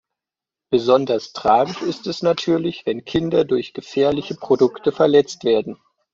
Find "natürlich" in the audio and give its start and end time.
2.23-2.87